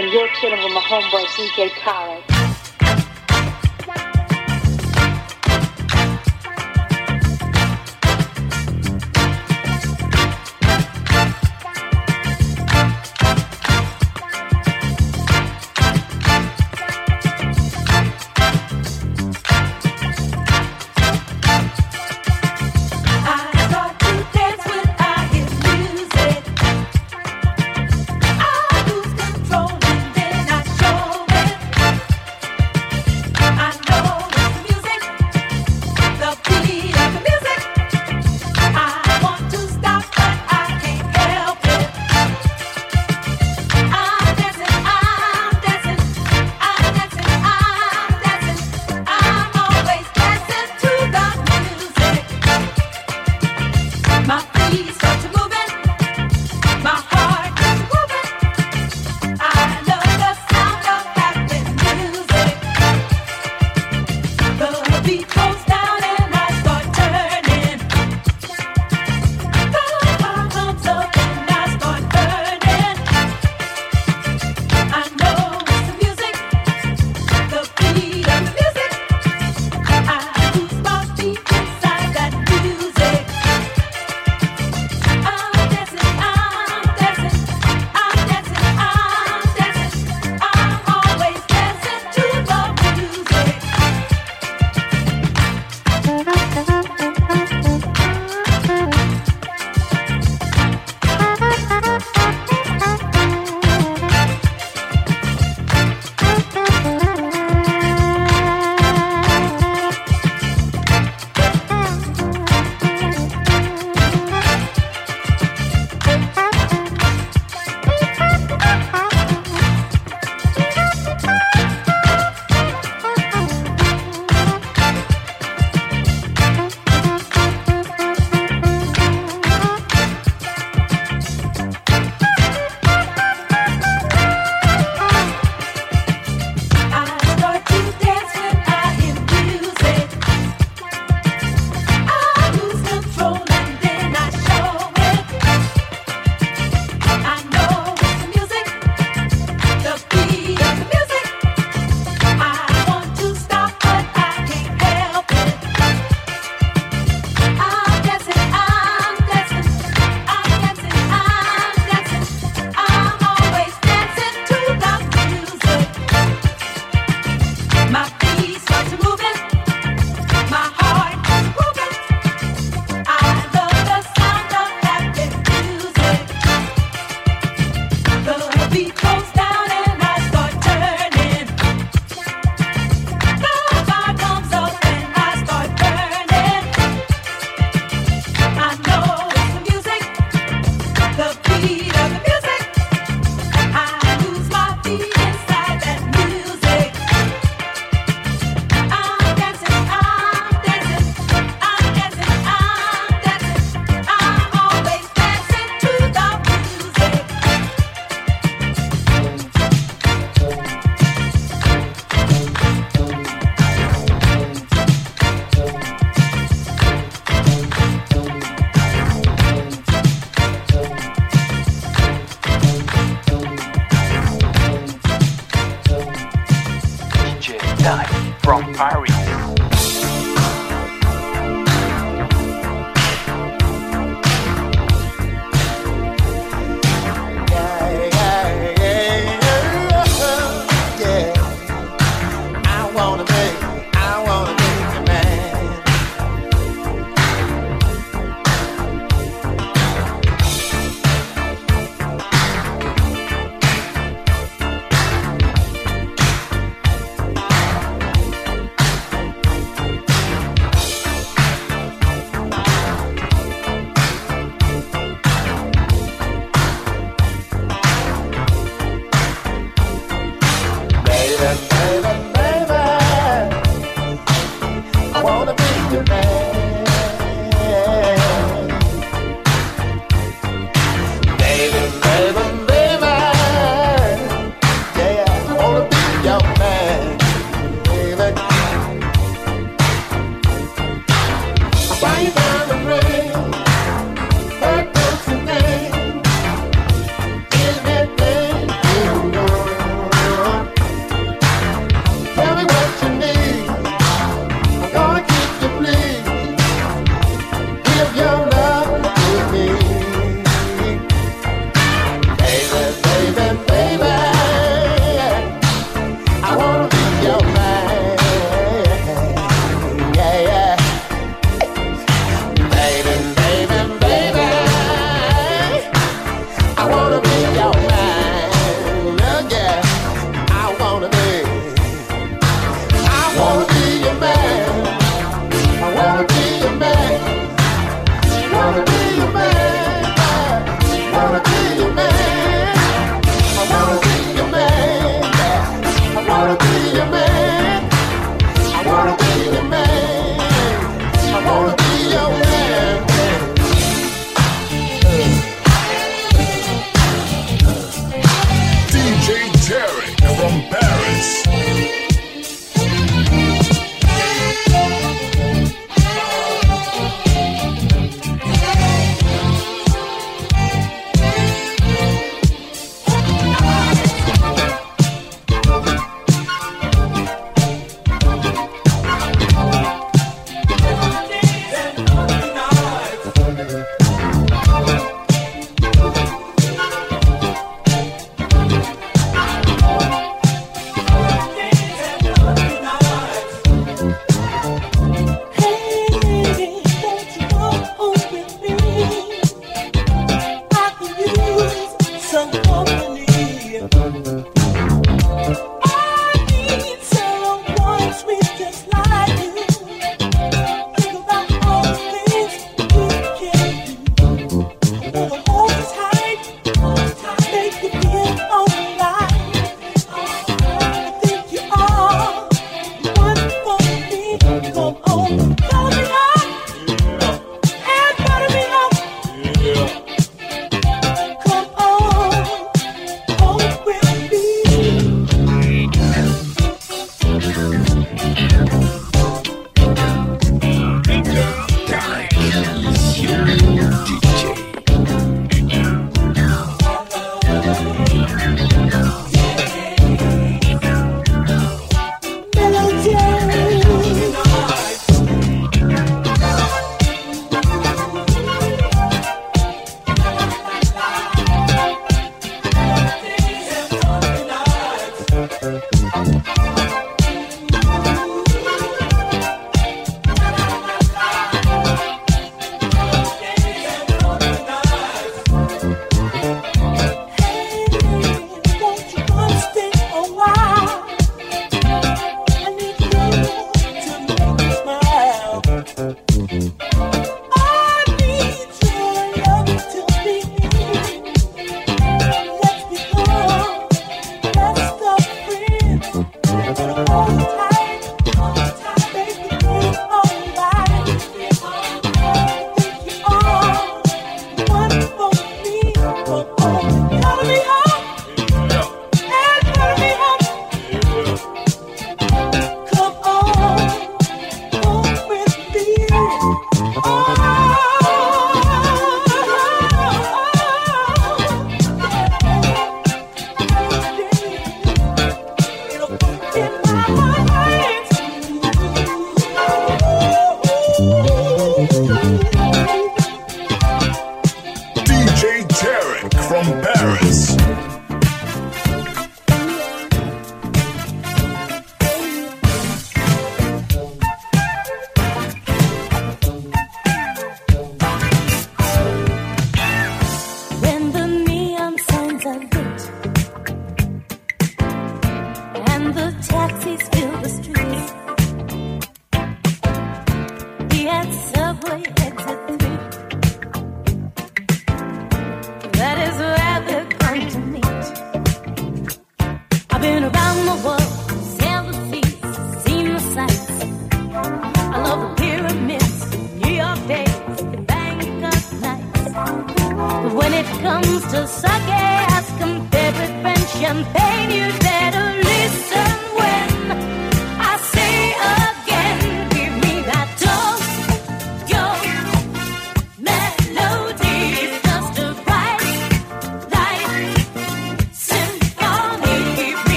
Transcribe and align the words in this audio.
and 0.00 0.12
you're 0.12 0.28
chilling 0.40 0.62
with 0.62 0.72
my 0.72 0.80
homeboy 0.80 1.24
DJ 1.36 1.70
Khaled. 1.82 2.39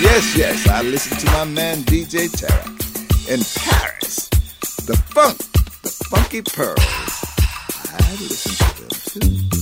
yes, 0.00 0.36
yes. 0.36 0.68
I 0.68 0.82
listen 0.82 1.16
to 1.18 1.26
my 1.26 1.44
man 1.44 1.78
DJ 1.78 2.28
Tarek 2.28 3.28
in 3.28 3.40
Paris. 3.62 4.28
The 4.86 4.96
funk, 4.96 5.38
the 5.82 5.90
funky 6.10 6.42
pearls. 6.42 6.78
I 7.92 8.16
listen 8.20 8.54
to 8.54 9.20
them 9.20 9.50
too. 9.50 9.55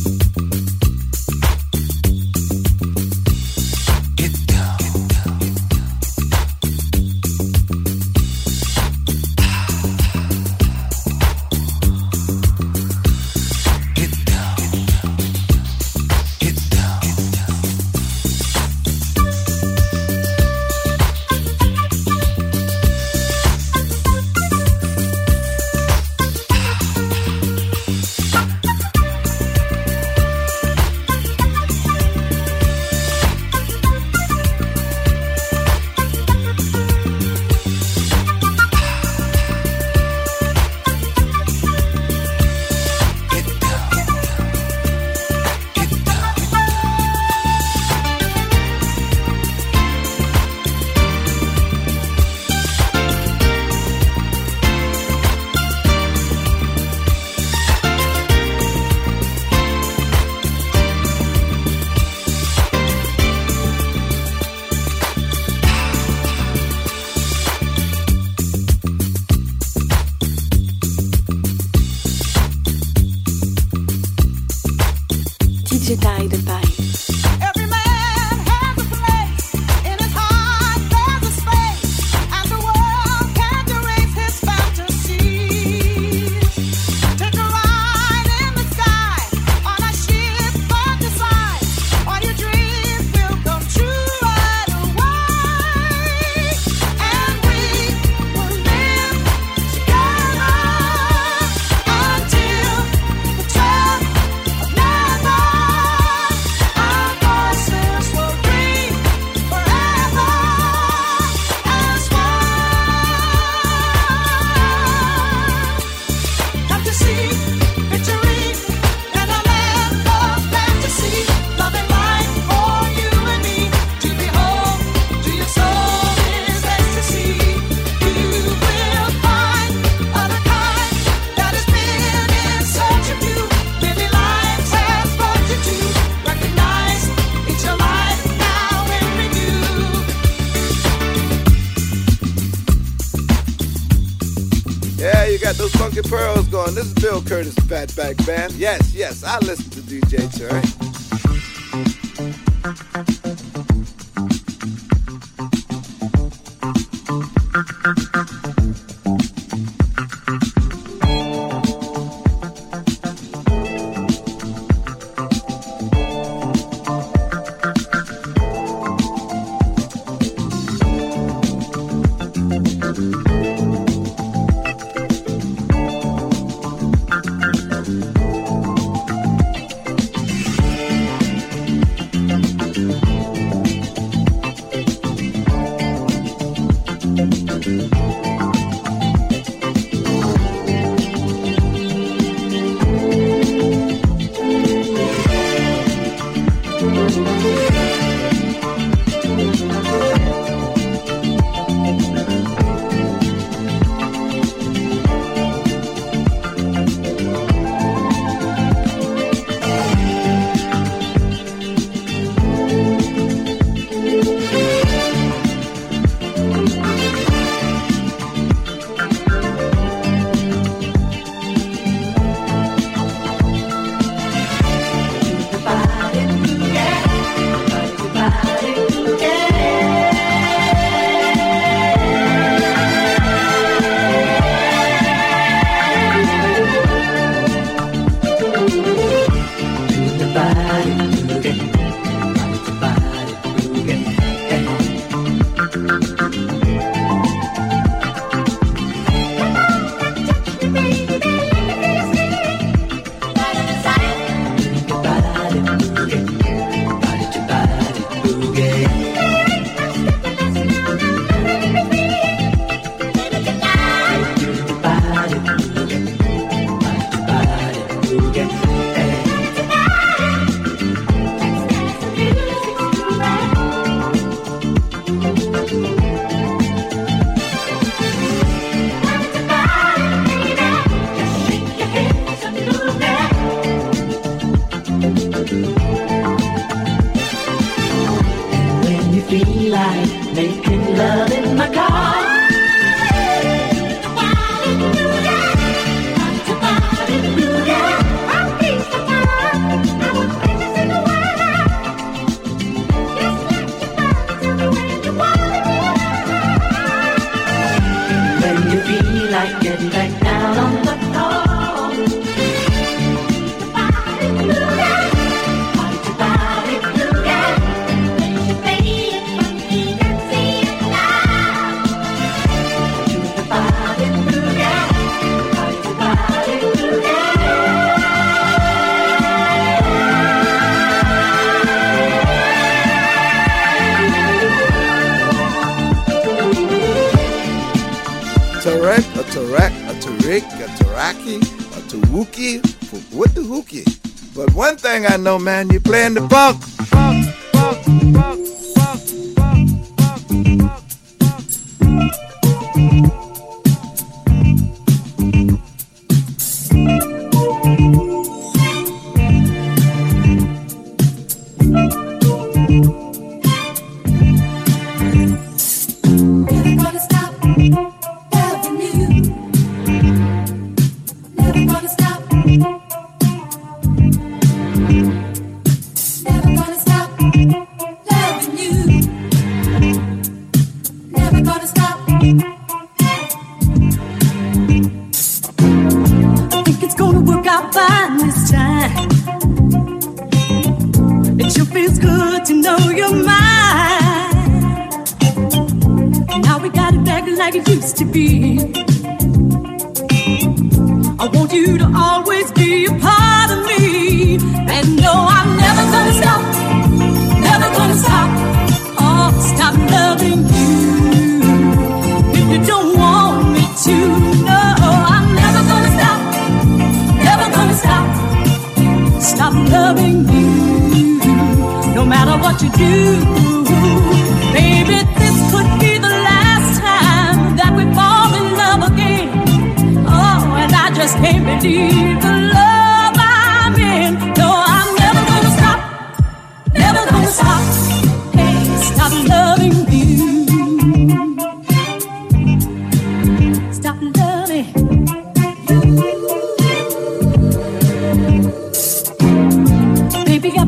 Curtis, 147.27 147.55
Fatback 147.55 148.25
Band. 148.27 148.53
Yes, 148.53 148.95
yes, 148.95 149.25
I 149.25 149.39
listen 149.41 149.71
to 149.71 149.81
DJ 149.81 150.29
Tarek. 150.29 150.74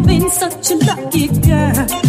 been 0.06 0.30
such 0.30 0.70
a 0.70 0.76
lucky 0.76 1.28
girl. 1.40 2.05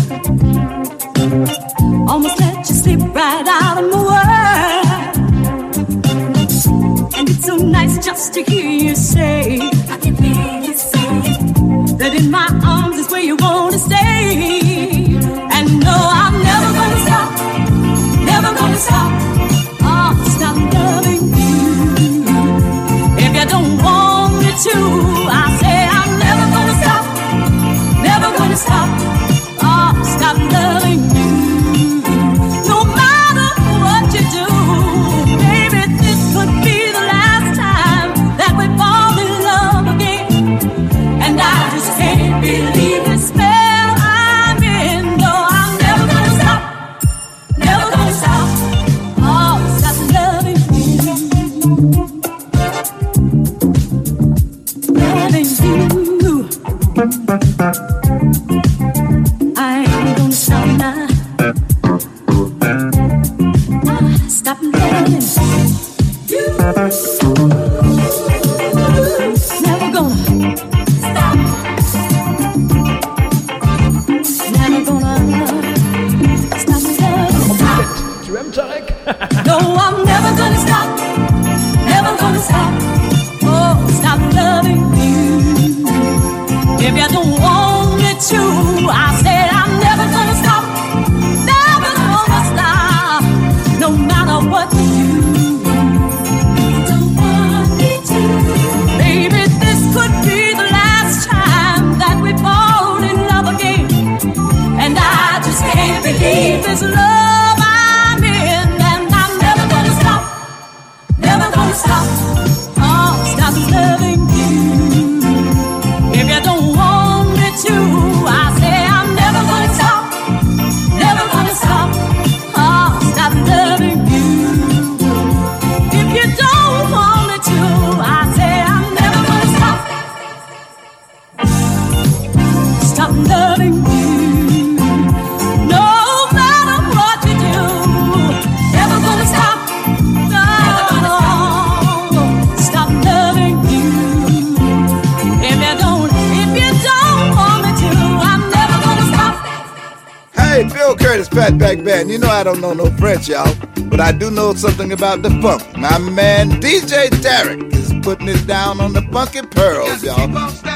But 153.97 154.05
I 154.05 154.11
do 154.11 154.29
know 154.29 154.53
something 154.53 154.91
about 154.91 155.23
the 155.23 155.31
funk. 155.41 155.75
My 155.75 155.97
man 155.97 156.51
DJ 156.61 157.09
Tarek 157.09 157.73
is 157.73 157.91
putting 158.03 158.27
it 158.27 158.45
down 158.45 158.79
on 158.79 158.93
the 158.93 159.01
Funky 159.11 159.41
Pearls, 159.41 160.03
y'all. 160.03 160.66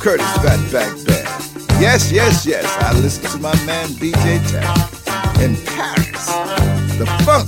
Curtis 0.00 0.24
Fatback 0.38 1.06
Band. 1.06 1.28
Yes, 1.78 2.10
yes, 2.10 2.46
yes, 2.46 2.64
I 2.80 2.98
listen 3.00 3.22
to 3.32 3.38
my 3.38 3.54
man 3.66 3.86
DJ 4.00 4.38
Tarek 4.48 5.44
in 5.44 5.54
Paris. 5.66 6.24
The 6.96 7.04
funk, 7.26 7.46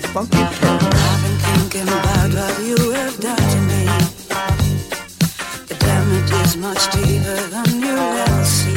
the 0.00 0.08
funky 0.08 0.38
Curtis. 0.56 0.88
I've 0.88 1.20
been 1.22 1.38
thinking 1.52 1.88
about 1.88 2.32
what 2.32 2.62
you 2.64 2.92
have 2.92 3.20
done 3.20 3.36
to 3.36 3.60
me. 3.68 3.84
The 5.68 5.76
damage 5.80 6.32
is 6.46 6.56
much 6.56 6.82
deeper 6.92 7.40
than 7.52 7.68
you 7.84 7.94
ever 8.24 8.44
see. 8.46 8.72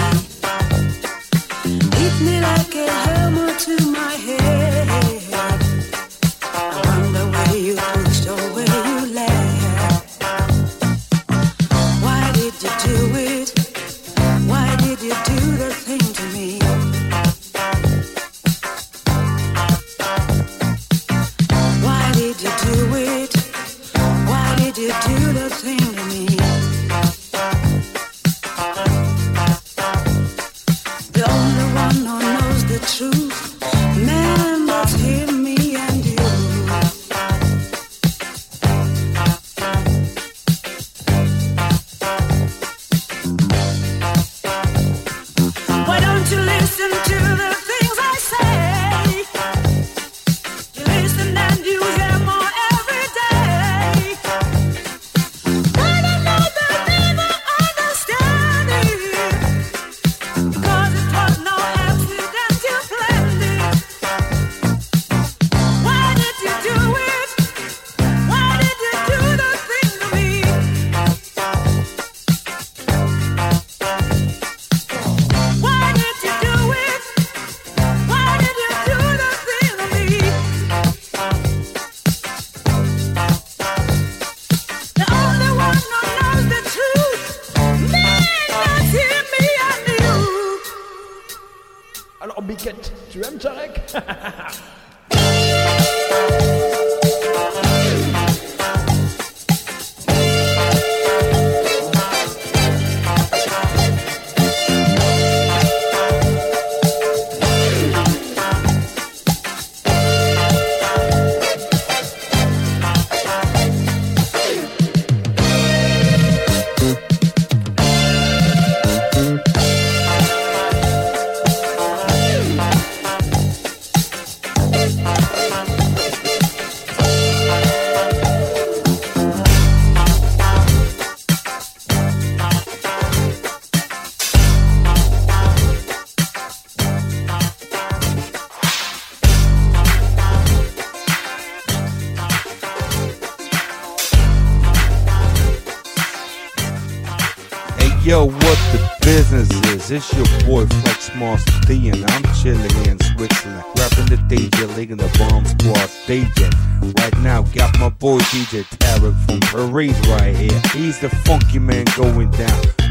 Beat 1.95 2.15
me 2.19 2.41
like 2.41 2.75
a 2.75 2.91
hammer 2.91 3.57
to 3.59 3.75
my 3.91 4.04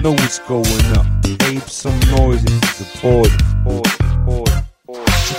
Know 0.05 0.13
what's 0.13 0.39
going 0.41 0.67
up. 0.99 1.07
Ape 1.49 1.67
some 1.67 1.99
noise 2.11 2.45
you 2.45 2.61
support. 2.75 3.31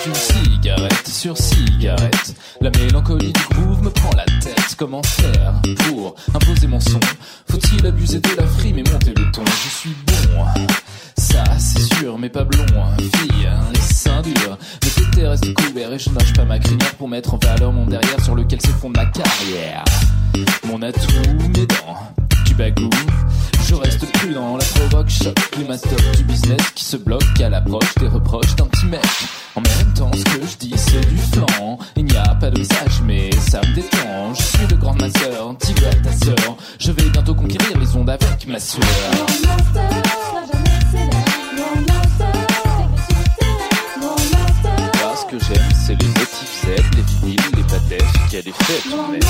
Je 0.04 0.12
cigarette 0.12 1.08
sur 1.08 1.38
cigarette. 1.38 2.34
La 2.62 2.72
mélancolie 2.72 3.32
du 3.32 3.42
groove 3.52 3.84
me 3.84 3.92
prend 3.92 4.10
la 4.18 4.26
tête. 4.42 4.76
Comment 4.76 5.04
faire 5.04 5.54
pour 5.88 6.16
imposer 6.34 6.66
mon 6.66 6.80
son? 6.80 7.00
Faut-il 7.48 7.86
abuser 7.86 8.20
de 8.20 8.30
la 8.36 8.48
frime 8.48 8.80
et 8.80 8.84
monter 8.92 9.14
le 9.16 9.32
ton? 9.32 9.44
Je 9.46 9.70
suis 9.70 9.96
bon, 10.08 10.46
ça 11.16 11.44
c'est 11.60 11.94
sûr, 11.98 12.18
mais 12.18 12.30
pas 12.30 12.44
blond. 12.44 12.66
Fille, 12.98 13.48
les 13.72 13.80
seins 13.80 14.24
durs, 14.24 14.58
mes 14.84 14.90
côtés 14.90 15.28
restent 15.28 15.54
couverts 15.54 15.94
et 15.94 16.00
je 16.00 16.10
nage 16.10 16.34
pas 16.34 16.46
ma 16.46 16.58
crinière 16.58 16.96
pour 16.96 17.08
mettre 17.08 17.36
en 17.36 17.38
valeur 17.38 17.72
mon 17.72 17.86
derrière 17.86 18.20
sur 18.24 18.34
lequel 18.34 18.60
se 18.60 18.70
fonde 18.70 18.98
ma 18.98 19.06
carrière. 19.06 19.86
Mon 20.68 20.82
atout, 20.82 21.14
mes 21.56 21.68
dents, 21.68 22.00
bagou. 22.58 22.90
Je 23.68 23.76
reste 23.76 24.12
prudent, 24.14 24.58
la 24.58 24.66
provoque 24.66 25.10
choc, 25.10 25.34
climat 25.52 25.78
stop 25.78 26.00
du 26.18 26.24
business 26.24 26.62
qui 26.76 26.84
se 26.84 26.98
bloque 26.98 27.42
à 27.42 27.50
l'approche 27.50 27.96
des 28.00 28.08
reproches 28.08 28.56
d'un 28.56 28.68
petit 28.68 28.86
mec. 28.86 29.02
En 29.56 29.62
même 29.62 29.94
temps, 29.94 30.12
ce 30.14 30.24
que 30.24 30.46
je 30.46 30.58
dis, 30.58 30.74
c'est 30.76 31.08
du 31.10 31.18
flan. 31.18 31.80
Il 31.96 32.06
n'y 32.06 32.18
a 32.18 32.36
pas 32.36 32.52
de 32.52 32.60
message, 32.60 33.02
mais 33.04 33.32
ça 33.40 33.62
me 33.62 33.74
détend. 33.74 34.34
Je 34.34 34.44
suis 34.44 34.68
le 34.68 34.78
grand 34.78 34.94
de 34.96 35.04
ma 35.04 35.10
sœur, 35.10 35.56
dis 35.56 35.74
à 35.86 35.96
ta 35.96 36.12
sœur. 36.12 36.58
Je 36.80 36.92
vais 36.92 37.10
bientôt 37.10 37.34
conquérir 37.34 37.78
les 37.80 37.96
ondes 37.96 38.10
avec 38.10 38.48
ma 38.48 38.60
sœur. 38.60 38.84
Ce 45.16 45.32
que 45.32 45.40
j'aime, 45.40 45.70
c'est 45.86 46.00
les 46.00 46.08
motifs 46.08 46.62
Z, 46.62 46.68
les 46.96 47.04
vinyles, 47.20 47.40
les 47.56 47.98
ce 47.98 48.30
qui 48.30 48.38
a 48.38 48.42
des 48.42 48.52
fêtes, 48.52 48.84
tout 48.84 48.92
de 48.92 49.12
même. 49.12 49.22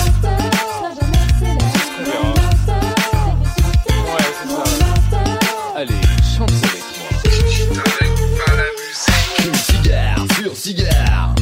Allez, 5.76 5.94
chante 6.38 6.52
avec 6.64 6.84
moi. 7.00 7.10
Une 9.46 9.56
cigare 9.56 10.26
sur 10.38 10.56
cigare. 10.56 11.36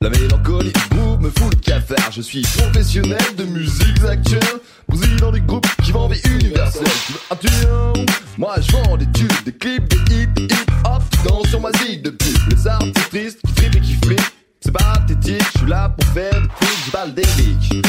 La 0.00 0.10
mélancolie 0.10 0.72
groupe 0.90 1.20
me 1.20 1.30
fout 1.30 1.54
le 1.54 1.60
cafard. 1.60 2.12
Je 2.12 2.22
suis 2.22 2.42
professionnel 2.42 3.34
de 3.36 3.44
musique 3.44 4.04
actuelle. 4.08 4.60
Président 4.88 5.32
du 5.32 5.40
groupe 5.40 5.66
qui 5.82 5.92
vend 5.92 6.08
vie 6.08 6.20
universelle. 6.24 6.84
Tu 7.40 7.48
veux 7.48 7.68
un 7.68 7.92
Moi 8.38 8.54
je 8.60 8.72
vends 8.72 8.96
des 8.96 9.10
tubes, 9.12 9.32
des 9.44 9.52
clips, 9.52 9.88
des 9.88 10.14
hip 10.14 10.28
hip 10.38 10.52
hop. 10.84 11.02
Tu 11.10 11.28
danses 11.28 11.48
sur 11.48 11.60
ma 11.60 11.72
zig 11.72 12.02
de. 12.02 12.16
Les 12.50 12.66
artistes 12.68 13.10
tristes 13.10 13.40
qui 13.46 13.52
trippent 13.54 13.76
et 13.76 13.80
qui 13.80 13.94
flippent. 13.94 14.32
C'est 14.60 14.72
pathétique, 14.72 15.42
je 15.54 15.58
suis 15.58 15.68
là 15.68 15.88
pour 15.88 16.08
faire 16.12 16.40
des 16.40 16.48
trucs, 16.48 16.84
j'ai 16.84 16.90
pas 16.90 17.06
le 17.06 17.12
déclic. 17.12 17.86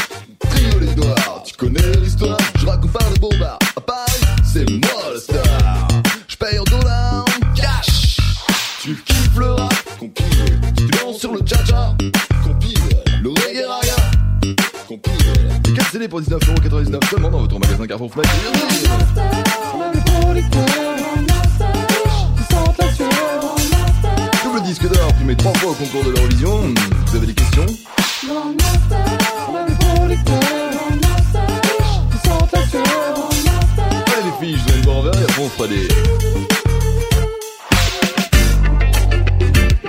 Trio 0.58 0.80
les 0.80 0.96
doigts, 0.96 1.43
tu 1.46 1.54
connais 1.56 1.91
l'histoire. 2.02 2.38
Je 2.56 2.65
raconte 2.65 2.91
pas 2.91 3.04
de 3.13 3.20
bombard. 3.20 3.60
À 3.76 3.82
Paris, 3.82 4.22
c'est 4.43 4.67
moi 4.70 5.13
le 5.13 5.20
star. 5.20 5.88
Je 6.28 6.36
paye 6.36 6.58
en 6.58 6.63
dollars, 6.63 7.26
en 7.26 7.54
cash. 7.54 8.17
Tu 8.82 8.96
kiffes 9.06 9.38
le 9.38 9.52
rap, 9.52 9.74
compile. 10.00 10.60
Tu 10.76 10.88
danses 10.88 11.20
sur 11.20 11.34
le 11.34 11.41
cha-cha, 11.46 11.96
compile. 12.43 12.80
Le 13.22 13.30
reggae 13.30 13.67
raga, 13.67 14.56
compile. 14.88 15.13
Les 15.65 15.74
4 15.74 15.91
CD 15.91 16.08
pour 16.08 16.22
19,99€ 16.22 17.10
seulement 17.10 17.30
dans 17.30 17.41
votre 17.41 17.60
magasin 17.60 17.86
Carrefour 17.86 18.12
Fnac. 18.12 18.28
Double 24.43 24.63
disque 24.63 24.89
d'or, 24.91 25.13
primé 25.13 25.36
3 25.36 25.54
fois 25.54 25.70
au 25.70 25.76
concours 25.76 26.04
de 26.04 26.10
l'Eurovision. 26.10 26.74
Vous 27.06 27.15
avez 27.15 27.28
des 27.28 27.36
questions? 27.36 27.65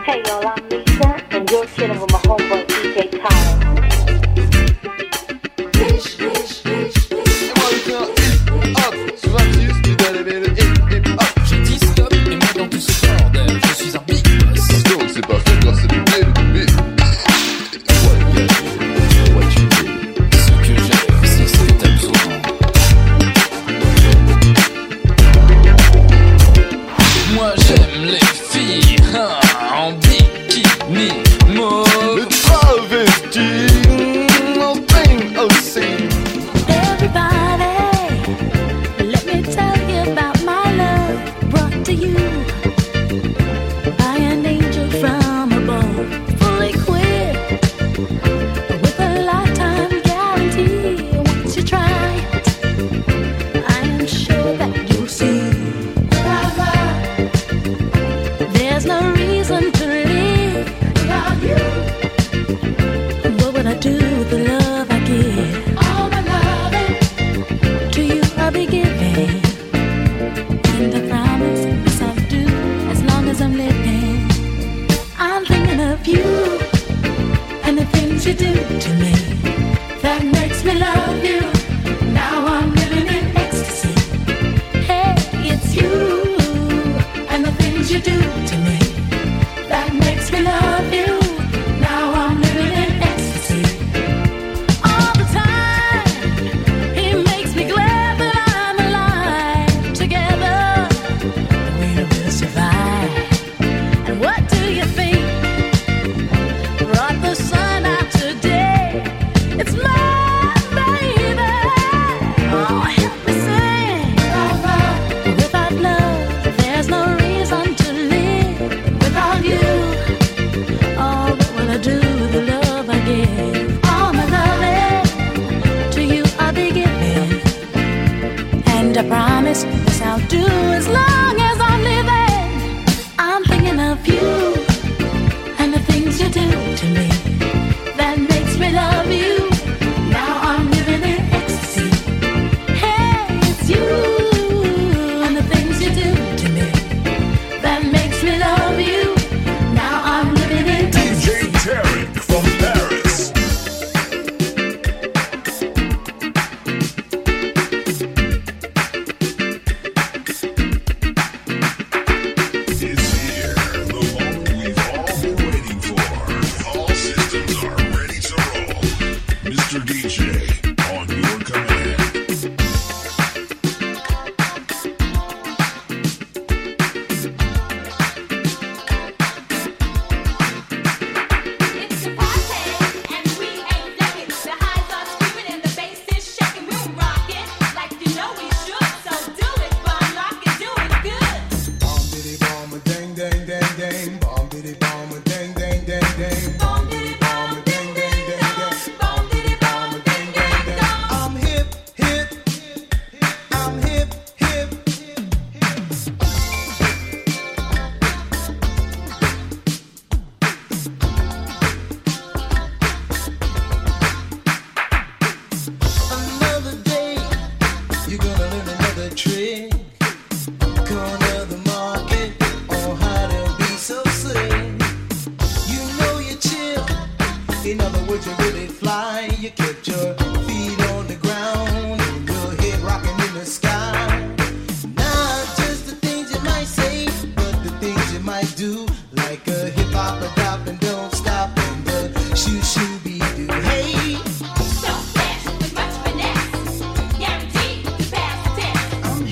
Hey 0.05 0.23
y'all, 0.27 0.47
I'm 0.47 0.69
Lisa, 0.69 1.25
and 1.31 1.51
you're 1.51 1.67
chilling 1.67 2.01
with 2.01 2.08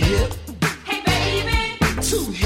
hip. 0.06 0.32
Hey, 0.84 1.02
baby. 1.04 2.02
Too 2.02 2.30
hip. 2.30 2.45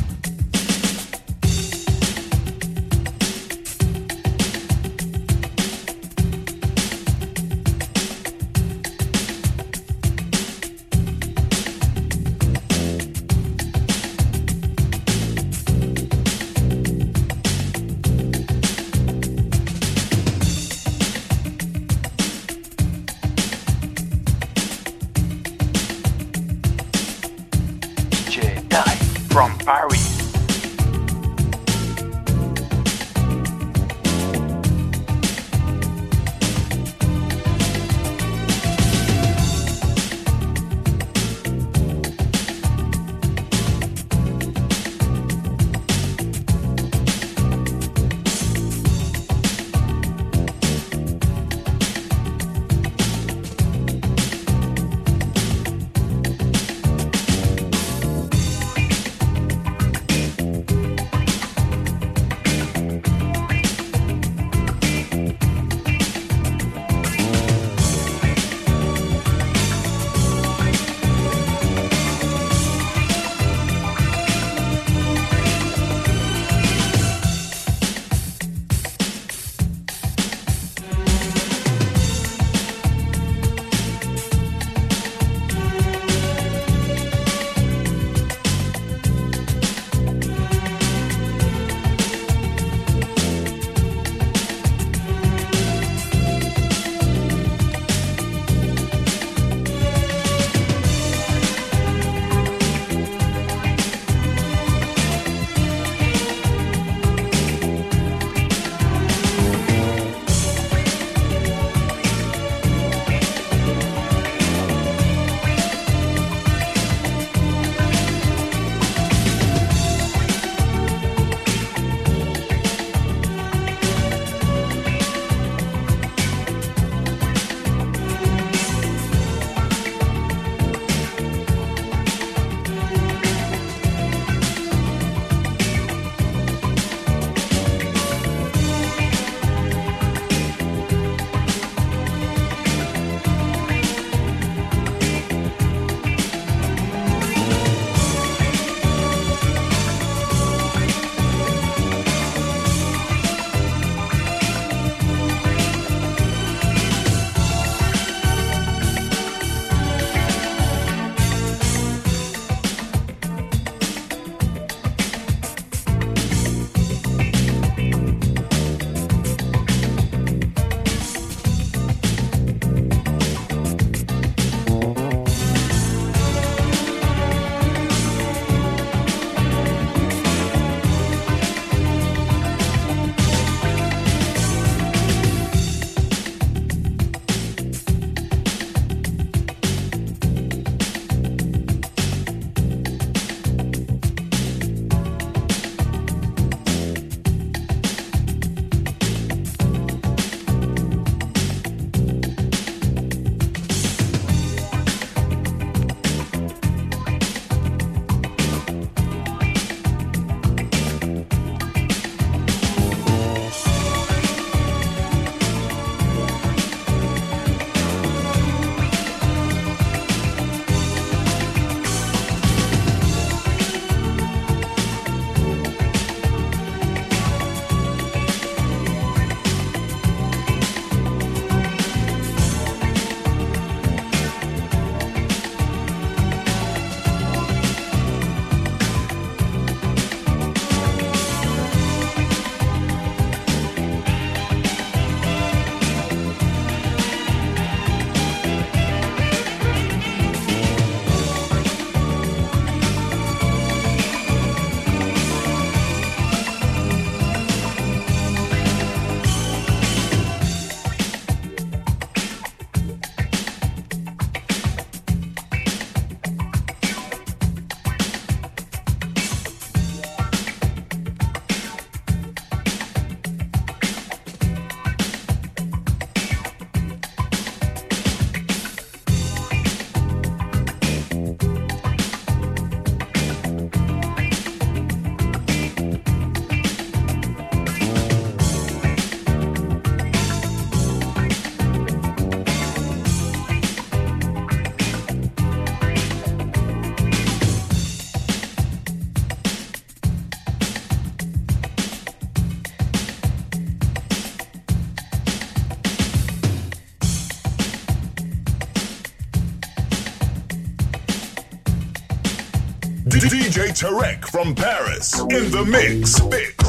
Tarek 313.71 314.25
from 314.25 314.53
Paris 314.53 315.17
in 315.19 315.49
the 315.49 315.63
mix. 315.65 316.21
Mix, 316.25 316.60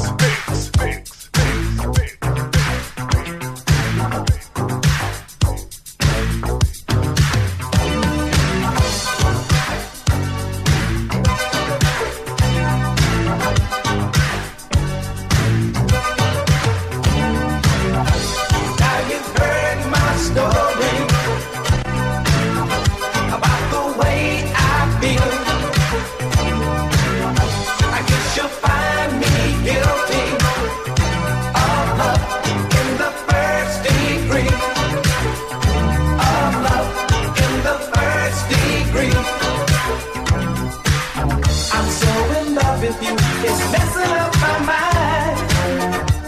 with 42.93 43.03
you, 43.03 43.13
it's 43.47 43.61
messing 43.71 44.13
up 44.23 44.33
my 44.41 44.57
mind. 44.71 45.39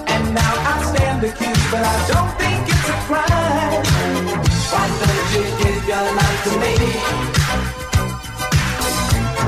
And 0.07 0.23
now 0.33 0.53
I 0.71 0.83
stand 0.89 1.23
accused, 1.23 1.71
but 1.71 1.83
I 1.83 1.97
don't 2.11 2.31
think 2.39 2.61
it's 2.73 2.89
a 2.89 2.97
crime. 3.07 3.83
Why 4.71 4.85
don't 5.01 5.27
you 5.35 5.43
give 5.61 5.81
your 5.87 6.07
life 6.19 6.41
to 6.45 6.51
me? 6.63 6.75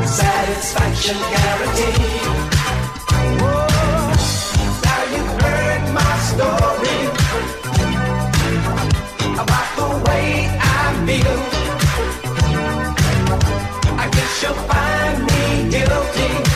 Satisfaction 0.05 1.18
guaranteed. 1.34 2.26
Oh, 3.41 4.07
now 4.86 5.01
you've 5.13 5.34
heard 5.41 5.84
my 5.99 6.13
story 6.32 6.99
about 9.43 9.70
the 9.80 9.89
way 10.09 10.28
I 10.59 10.84
feel. 11.05 11.38
I 13.97 14.05
guess 14.09 14.41
you'll 14.41 14.61
find 14.72 15.18
me 15.26 15.70
guilty 15.72 16.47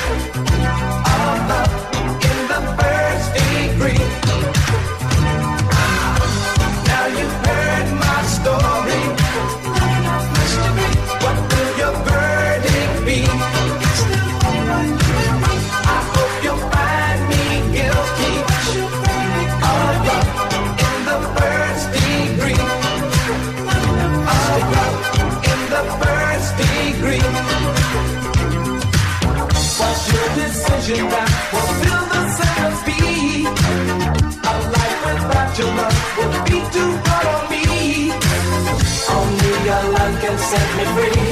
set 40.52 40.70
me 40.78 40.86
free. 40.94 41.30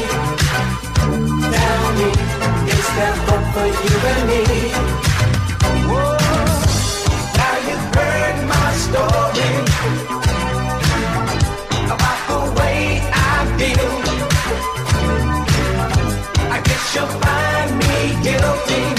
Tell 1.56 1.84
me, 1.98 2.10
is 2.76 2.88
there 2.98 3.18
hope 3.28 3.48
for 3.54 3.68
you 3.84 3.96
and 4.12 4.22
me? 4.30 4.42
Whoa, 5.90 6.18
now 7.40 7.56
you've 7.68 7.88
heard 7.98 8.38
my 8.54 8.70
story 8.86 9.52
about 11.96 12.20
the 12.30 12.40
way 12.60 12.80
I 13.12 13.38
feel. 13.58 13.92
I 16.56 16.58
guess 16.68 16.84
you'll 16.96 17.14
find 17.26 17.70
me 17.82 17.96
guilty 18.24 18.99